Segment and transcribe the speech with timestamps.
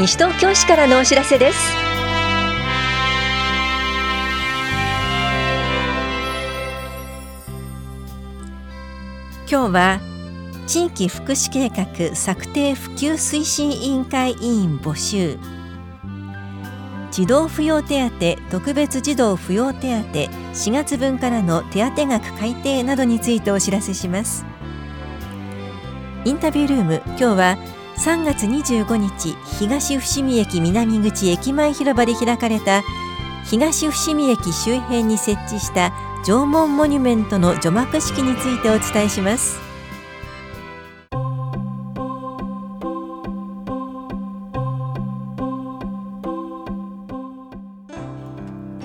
[0.00, 1.58] 西東京市からのお知らせです。
[9.46, 10.00] 今日は
[10.66, 15.38] 地域福祉計画策定普及推進委員会委員募集。
[17.10, 24.46] 児童扶養手当特別児童扶養手当4月分からの手当額改定などについてお知らせします。
[26.24, 32.82] インタビュールーム今日は3月25日東伏見駅南口駅前広場で開かれた
[33.44, 35.92] 東伏見駅周辺に設置した
[36.24, 39.60] 縄文モニュメントの除幕式についてお伝えします。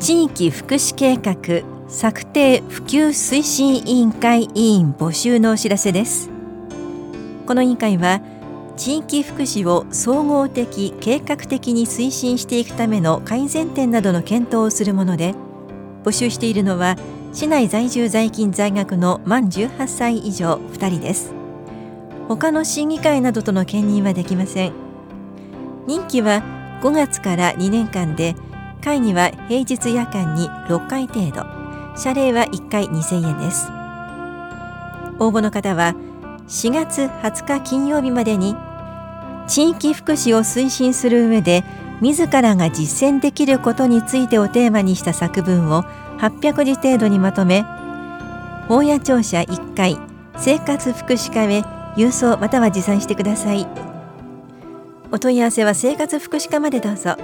[0.00, 6.28] 地域福祉計画策定普及推進委員会委員募集のお知らせです。
[7.46, 8.20] この委員会は
[8.76, 15.34] 地域福祉を総合的計画的に推進していくための改善点などの検討をするもので
[16.04, 16.96] 募集しているのは
[17.32, 21.34] 市内在住在勤在学の満18歳以上2人です。
[22.28, 24.72] 他の審議会などとの兼任はできません。
[25.86, 26.42] 任期は
[26.82, 28.34] 5月から2年間で
[28.82, 31.44] 会議は平日夜間に6回程度。
[31.96, 33.68] 謝礼は1回2000円です。
[35.18, 35.94] 応募の方は
[36.48, 38.54] 4月20日金曜日までに
[39.48, 41.64] 地域福祉を推進する上で
[42.00, 45.84] 自らが実践できることについてをテーマにした作文を
[46.18, 47.64] 800字程度にまとめ
[48.68, 49.98] 法や庁舎1回
[50.36, 51.62] 生活福祉課へ
[51.96, 53.66] 郵送または持参してください。
[55.10, 57.16] お問い合わせは生活福祉課までどうぞ。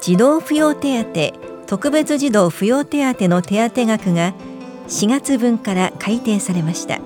[0.00, 4.34] 児童扶養手当特別児童扶養手当の手当額が
[4.90, 7.00] 4月分から改定されました。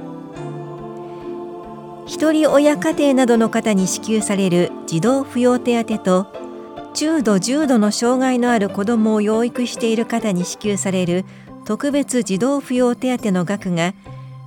[2.07, 6.27] 一人親家庭などの方に支給される児童扶養手当と
[6.95, 11.25] 中度重度の障害のある子どもを養育している方に支給される
[11.65, 13.95] 特別児童扶養手当の額が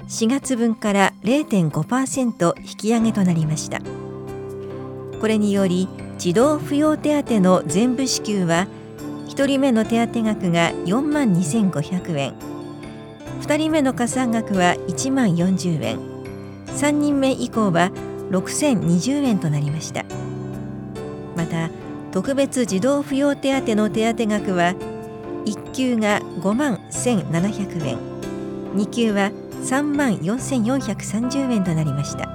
[0.07, 3.81] 4月分から0.5%引き上げとなりました。
[5.19, 5.87] これにより
[6.17, 8.67] 児童扶養手当の全部支給は
[9.27, 12.56] 1人目の手当額が4万2500円。
[13.41, 15.99] 2人目の加算額は1万40円。
[16.67, 17.91] 3人目以降は
[18.31, 20.05] 6020円となりました。
[21.35, 21.69] また
[22.11, 24.73] 特別児童扶養手当の手当額は
[25.45, 27.97] 1級が5万1700円。
[28.75, 29.31] 2級は
[29.63, 32.29] 3万4430円となりました。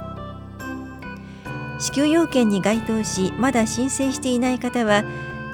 [1.79, 5.03] 支給要件に該当しまだ申請していない方は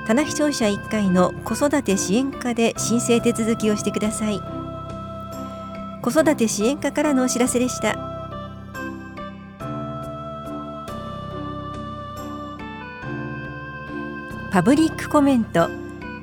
[0.05, 4.58] 棚視聴者1回の子育て支援課で申請手続きをしてください。
[6.09, 7.95] 子育て支援課からのお知らせでした。
[14.51, 15.69] パブリックコメント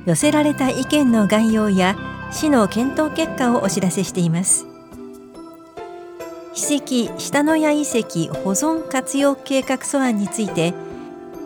[0.04, 1.96] 寄せられた意見の概要や
[2.32, 4.66] 市の検討結果をお知らせしています。
[6.52, 10.75] 史跡下野谷遺跡保存活用計画素案について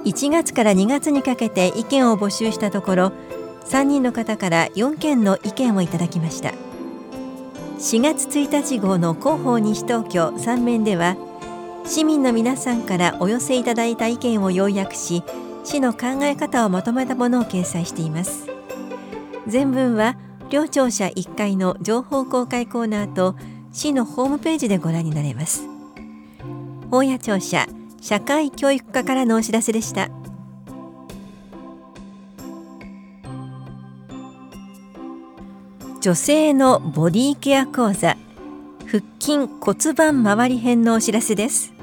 [0.05, 3.13] 1月から2月にかけて意見を募集したところ
[3.67, 6.70] 3人の方から4件の意見をいただきました。
[7.81, 11.17] 4月1日号の広報西東京3面では
[11.87, 15.25] 市民の皆さんからお寄せいただいた意見を要約し
[15.65, 18.47] 市の考え方をまとめたものを掲載しています。
[19.47, 20.17] 全文は
[20.51, 23.35] 両庁舎1階の情報公開コーナーと
[23.73, 25.67] 市のホームページでご覧になれます。
[26.91, 27.67] 大谷庁舎
[28.03, 30.11] 社会教育課からのお知らせでした。
[36.01, 38.17] 女性のボディケア講座
[38.87, 41.75] 腹筋骨盤周り編のお知らせです。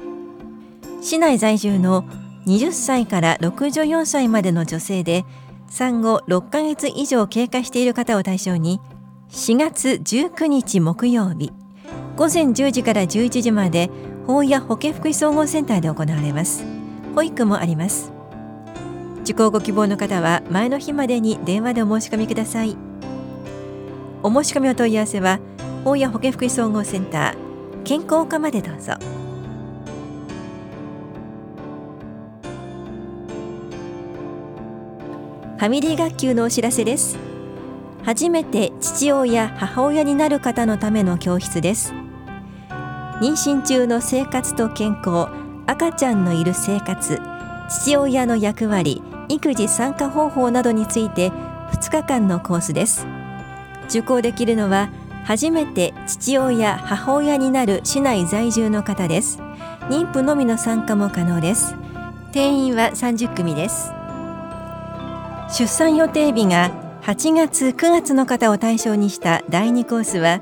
[1.00, 2.02] 市内在住の
[2.44, 5.24] 20歳から64歳までの女性で
[5.68, 8.80] 産後6ヶ月以上経過している方を対象に
[9.30, 11.52] 4月19日木曜日
[12.16, 13.88] 午前10時から11時まで
[14.26, 16.64] 法や保健福祉総合センターで行われます。
[17.14, 18.12] 保育もあります。
[19.22, 22.87] 受講ご希望の方は前の日までに電話でお申し込みください。
[24.22, 25.38] お申し込みお問い合わせは
[25.84, 28.94] 法や保健福祉総合センター健康課までどうぞ。
[35.56, 37.18] ファミリー学級のお知らせです。
[38.04, 41.92] 初めて父親母親になる方のための教室です。
[43.20, 45.26] 妊娠中の生活と健康
[45.66, 47.20] 赤ちゃんのいる生活
[47.68, 51.30] 父親の役割育児参加方法などについて
[51.72, 53.17] 2日間のコースです。
[53.88, 54.90] 受講できるのは
[55.24, 59.40] 初めて父親母親になる市内在住の方です。
[59.88, 61.74] 妊婦のみの参加も可能です。
[62.32, 63.90] 定員は30組です。
[65.50, 66.70] 出産予定日が
[67.02, 70.40] 8月9月の方を対象にした第2コースは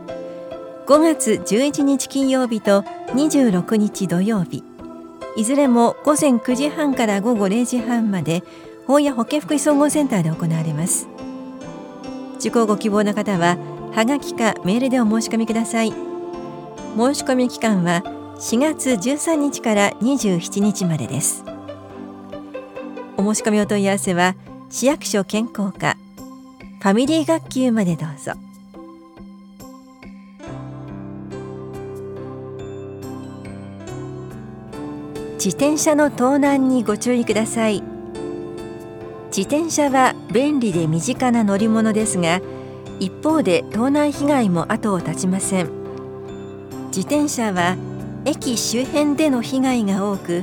[0.87, 2.83] 5月11日金曜日と
[3.15, 4.65] 26日土曜日。
[5.37, 8.43] いずれも午前9時半から午後0時半まで
[8.87, 11.09] 法や保健福祉総合センターで行われます。
[12.39, 13.57] 受講ご希望の方は
[13.95, 15.91] はがきかメールでお申し込みください。
[15.91, 18.03] 申し込み期間は
[18.39, 21.45] 4月13日から27日までです。
[23.17, 24.35] お申し込みお問い合わせは
[24.69, 25.97] 市役所健康課
[26.81, 28.33] ファミリー学級までどうぞ。
[35.37, 37.96] 自転車の盗難にご注意ください。
[39.37, 42.41] 自転車は便利で身近な乗り物ですが
[42.99, 45.69] 一方で盗難被害も後を絶ちません。
[46.87, 47.77] 自転車は
[48.25, 50.43] 駅周辺での被害が多く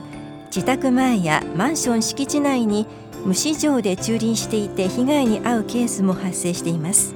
[0.56, 2.86] 自宅前やマンション敷地内に
[3.26, 7.16] 無市場で駐輪していて被害に遭うケースも発生しています。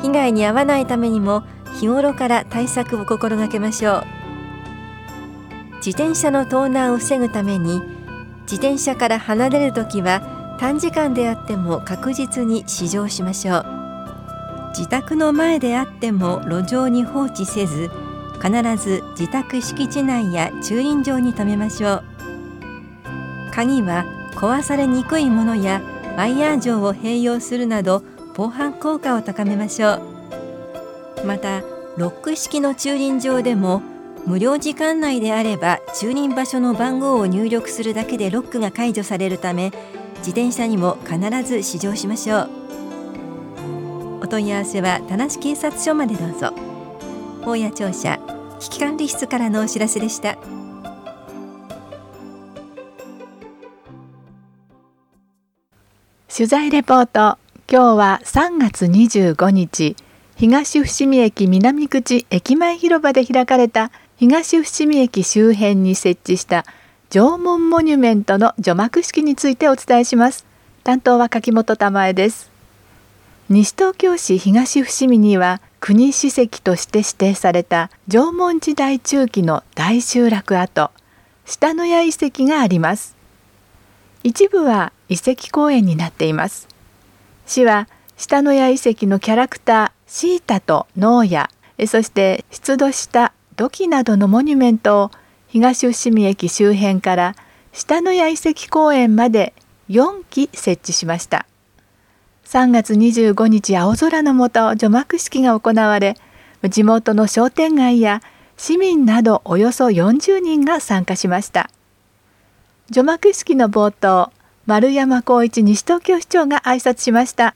[0.00, 1.42] 被害に遭わないためにも
[1.80, 4.04] 日頃から対策を心がけましょう。
[5.78, 7.80] 自転車の盗難を防ぐために
[8.42, 13.66] 自転車から離れるときは短時間であっても確実に試乗しましょう。
[14.68, 17.90] 自宅の前であっても路上に放置せず
[18.40, 22.04] 必ず自宅敷地内や駐輪場に停めましょう。
[23.50, 24.04] 鍵は
[24.36, 25.82] 壊されにくいものや
[26.16, 28.04] ワイヤー錠を併用するなど
[28.36, 31.26] 防犯効果を高めましょう。
[31.26, 31.62] また
[31.96, 33.82] ロック式の駐輪場でも
[34.28, 39.72] 無料時間内であれば駐輪場所の番号を入力するだけでロックが解除されるため
[40.22, 42.50] 自転車にも必ず試乗しましょう。
[44.22, 46.52] お問い合わせは田無警察署までどうぞ。
[47.44, 48.20] 法や庁舎
[48.60, 50.38] 危機管理室からのお知らせでした。
[56.34, 57.36] 取材レポート
[57.68, 59.96] 今日は3月25日
[60.36, 66.64] 東伏見駅南口駅前広場で開かれた東伏見駅周辺に設置した
[67.14, 70.46] 縄文モニュメントの除幕式についてお伝えします。
[70.82, 72.50] 担当は柿本珠恵です。
[73.50, 80.90] 西東京市東伏見には国史跡として指定された縄文時代中期の大集落跡
[81.44, 83.14] 下野谷遺跡があります。
[84.22, 86.66] 一部は遺跡公園になっています。
[87.44, 91.50] 市は下野谷遺跡のキャラクターシータとノーヤ
[91.86, 95.10] そして出土した土器などのモニュメントを
[95.52, 97.36] 東伏見駅周辺から
[97.74, 99.52] 下野谷遺跡公園まで
[99.90, 101.44] 4基設置しました。
[102.46, 106.16] 3月25日青空の下除幕式が行われ
[106.70, 108.22] 地元の商店街や
[108.56, 111.68] 市民などおよそ40人が参加しました。
[112.88, 114.32] 除幕式の冒頭
[114.64, 117.54] 丸山光一西東京市長が挨拶しました。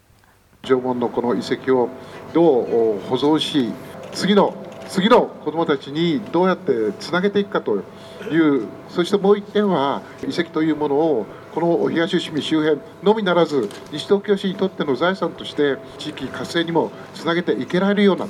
[0.64, 1.88] 縄文のこの遺跡を
[2.34, 2.64] どう
[3.08, 3.72] 保存し
[4.12, 4.54] 次の
[4.88, 7.83] 次の子どもたちにどうやってつなげていくかと
[8.31, 18.26] いうそしてもう一点は遺跡というものをこの東伏見周辺のみならず西東京市にとっての財産として地域活性にもつなげていけられるような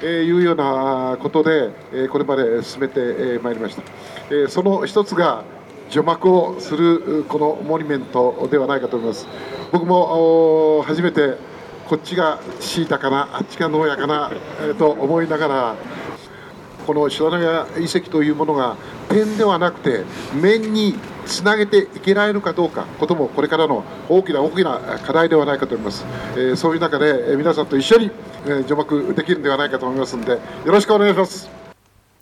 [0.00, 3.82] というようなことでこれまで進めてまいりました。
[4.48, 5.44] その一つが
[5.90, 9.26] 除幕をするこのモニュメントではないかと思います。
[9.72, 11.36] 僕も初めて
[11.86, 14.30] こっちがシータかなあっちがノーヤかな
[14.78, 15.76] と思いながら
[16.86, 18.76] この白長遺跡というものが
[19.08, 20.04] 点ではなくて
[20.40, 20.94] 面に
[21.26, 28.10] つなげていけられるかどうかこともこれからの大きな大きな課題ではないかと思います、えー、そういう中で、え皆さんと一緒に、
[28.46, 31.50] え除幕できるんではないかと思いますのでよろしくお願いします。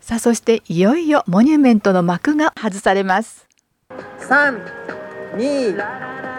[0.01, 3.47] さあそしていよいよモニュメントの幕が外されます。
[4.19, 4.59] 3
[5.35, 5.77] 2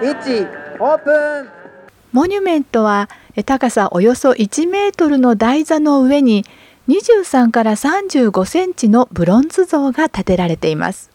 [0.00, 1.60] 1オープン。
[2.12, 3.08] モニュメントは
[3.46, 6.44] 高さおよそ1メートルの台座の上に
[6.90, 11.08] 23から35センチのブロンズ像が建てられています。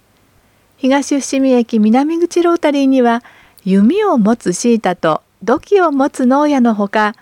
[0.77, 3.23] 東伏見駅南口ロータリーには
[3.65, 7.13] 弓を持つシータと土器を持つ農家のほか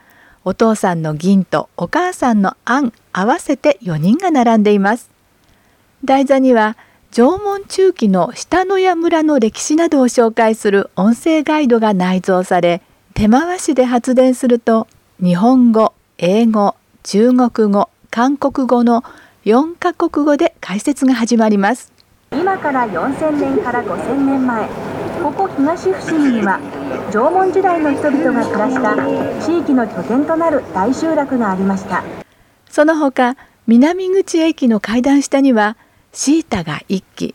[0.46, 5.10] お父さんの銀とお母さんのアン合わせて4人が並んでいます。
[6.06, 6.78] 台座には
[7.10, 12.84] 縄文中期の下野谷村の歴史などを紹介する音声ガイドが内蔵され
[13.16, 14.88] 手回しで発電すると
[15.20, 19.04] 日本語英語中国語韓国語の
[19.44, 21.92] 4カ国語で解説が始まります。
[22.32, 24.70] 今から4000年から5000年前
[25.24, 26.60] ここ東伏見には
[27.12, 32.04] 縄文時代の人々が暮らした地域の拠点となる大集落がありました。
[32.70, 35.76] その他南口駅の階段下には
[36.12, 37.34] シータが1機。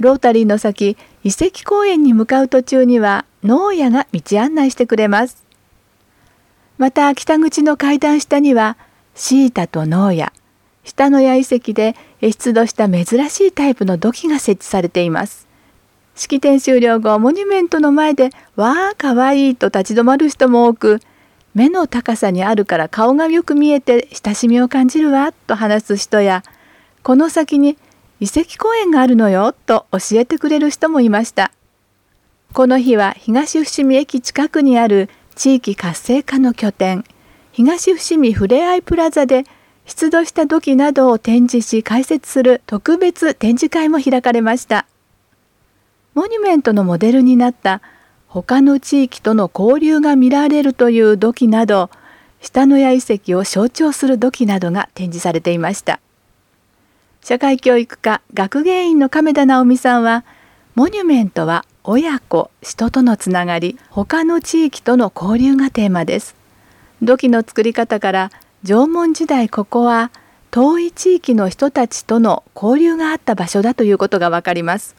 [0.00, 5.42] ロータリーの先遺跡公園に向かう途中には農家が道案内してくれます。
[6.76, 8.76] また北口の階段下には
[9.14, 10.32] シータと農家
[10.84, 15.46] 下野谷遺跡で出土した珍しいタイプの土器が設置されています。
[16.14, 21.00] 式典終了後モニュメントの前で「わあかわいい」と立ち止まる人も多く
[21.54, 26.42] 目の高さにあるから顔がよく見えて親しみを感じるわと話す人や
[27.02, 27.78] この先に
[28.20, 31.52] 遺跡公園があるのよと教えてくれる人もいました。
[32.52, 37.04] この日は東伏見駅近くにある地域活性化の拠点。
[37.52, 39.44] 東伏見ふれあいプラザで
[39.84, 44.86] 出土した土器などを展示し解説する特別展示会も開かれました。
[46.14, 47.82] モニュメントのモデルになった
[48.28, 51.90] 他の地域との交流が見られるという土器など
[52.40, 56.00] 下野谷遺跡を象徴する土器などが展示されていました。
[57.22, 60.24] 社会教育科学芸員の亀田直美さんは
[60.74, 66.39] モニュメントは親子人とのつながり他の地域との交流がテーマです。
[67.02, 68.30] 土器の作り方から
[68.62, 70.10] 縄文時代ここは
[70.50, 74.96] 遠い地域の人たちとの交流があった場所だということがわかります。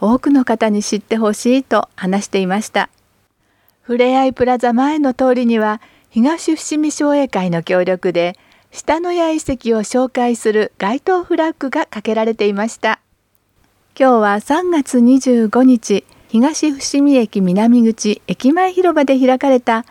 [0.00, 2.90] 多くの方に知ってほしいと話していました。
[3.80, 8.36] ふれあいプラザ前の通りには東伏見商栄会の協力で
[8.70, 13.00] 下野谷遺跡を紹介する街頭フラッグがかけられていました。
[13.98, 19.86] 今日は3月25日東伏見駅南口駅前広場で開かれた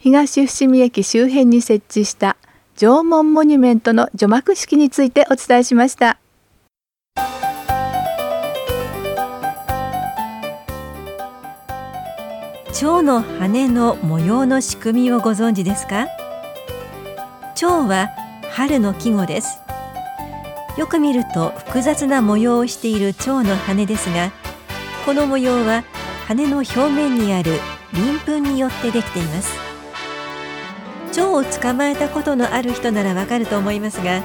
[0.00, 2.36] 東伏見駅周辺に設置した
[2.76, 6.18] 縄文モニュメントの除幕式についてお伝えしました。
[12.72, 16.06] 蝶の羽の模様の仕組みをご存知ですか？
[17.56, 18.10] 蝶は
[18.52, 19.58] 春の季語です。
[20.76, 24.30] よく見ると複雑な模様をしている蝶の羽ですが
[25.04, 25.82] この模様は
[26.28, 27.58] 羽の表面にある
[27.92, 29.67] 鱗粉によってできています。
[31.18, 34.22] 蝶を捕まえたことのある人ならわかると思いますが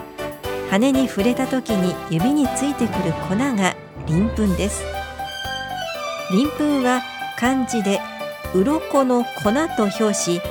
[0.70, 3.76] 羽に触れた時に指についてくる粉が
[4.08, 4.84] 鱗粉です。
[6.32, 7.02] 鱗粉は
[7.36, 8.00] 漢字で
[8.54, 10.42] 鱗の粉と表し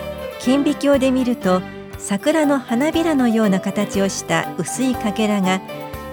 [0.41, 1.63] 顕微鏡で見ると
[1.97, 5.61] 桜の花びらのような形をした薄いかけらが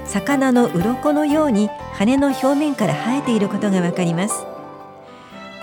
[0.06, 4.46] 魚の鱗のように羽の表面から生えていることがわかります。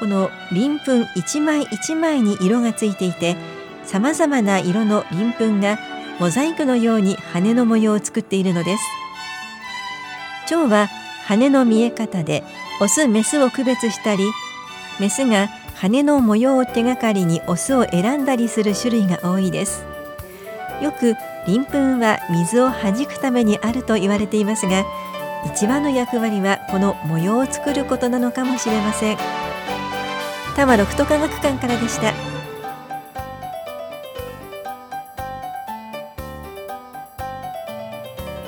[0.01, 3.37] この鱗粉一枚一枚に色がついていて
[3.87, 5.79] さまざまな色の鱗粉が
[6.19, 8.83] モザイクのように羽の模様を作っているのです。
[10.49, 10.89] 蝶は
[11.25, 12.45] 羽の見え方で
[12.81, 14.25] オスメスを区別したり
[15.01, 19.85] メスが羽の模様を手がかりにオスを選んだりする種類が多いです。
[20.83, 21.15] よく
[21.47, 24.85] 鱗粉は水を弾くためにあると言われていますが
[25.45, 29.17] 一番の役割はこの模様を作ることなのかもしれません。
[30.57, 32.26] 多摩六都科学館からでした。